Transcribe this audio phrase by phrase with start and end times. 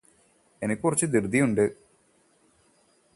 [0.61, 1.63] എനിക്ക് കുറച്ച് ധൃതിയുണ്ട്